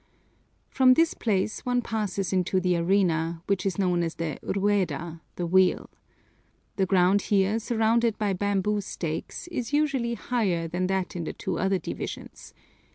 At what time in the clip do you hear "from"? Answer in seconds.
0.71-0.95